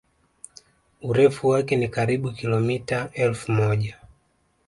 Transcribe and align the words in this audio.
Urefu 1.01 1.47
wake 1.47 1.75
ni 1.75 1.87
karibu 1.87 2.31
kilomIta 2.31 3.09
elfu 3.13 3.51
moja 3.51 3.97